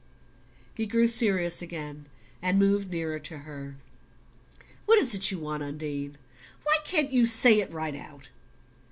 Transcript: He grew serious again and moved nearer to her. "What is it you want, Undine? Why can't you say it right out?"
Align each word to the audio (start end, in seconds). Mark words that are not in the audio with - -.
He 0.73 0.87
grew 0.87 1.05
serious 1.05 1.61
again 1.61 2.07
and 2.41 2.57
moved 2.57 2.89
nearer 2.89 3.19
to 3.19 3.37
her. 3.37 3.75
"What 4.87 4.97
is 4.97 5.13
it 5.13 5.29
you 5.29 5.37
want, 5.37 5.61
Undine? 5.61 6.17
Why 6.63 6.79
can't 6.83 7.11
you 7.11 7.27
say 7.27 7.59
it 7.59 7.71
right 7.71 7.93
out?" 7.95 8.29